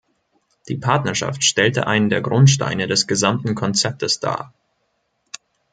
[0.67, 4.51] Die Partnerschaft stellte einen der Grundsteine des gesamten Konzeptes dar.